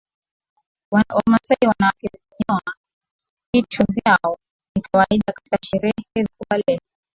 Wamasai 0.91 1.67
wanawake 1.67 2.07
vunyoa 2.09 2.61
kichwa 3.53 3.85
vyao 3.89 4.37
ni 4.75 4.81
kawaida 4.81 5.33
katika 5.33 5.57
sherehe 5.65 6.21
za 6.23 6.27
kubalehe 6.37 6.79